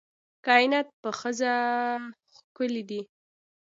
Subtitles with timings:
[0.45, 1.53] کائنات په ښځه
[2.39, 3.01] ښکلي دي